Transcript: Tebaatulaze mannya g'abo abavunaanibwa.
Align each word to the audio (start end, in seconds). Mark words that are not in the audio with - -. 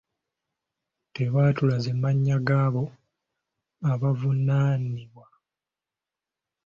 Tebaatulaze 1.15 1.91
mannya 2.01 2.37
g'abo 2.47 2.83
abavunaanibwa. 3.91 5.25